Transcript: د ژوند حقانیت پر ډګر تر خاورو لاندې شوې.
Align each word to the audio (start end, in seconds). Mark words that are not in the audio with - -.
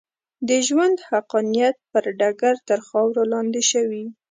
د 0.47 0.49
ژوند 0.67 0.97
حقانیت 1.09 1.75
پر 1.91 2.03
ډګر 2.19 2.55
تر 2.67 2.79
خاورو 2.87 3.21
لاندې 3.33 3.61
شوې. 3.71 4.03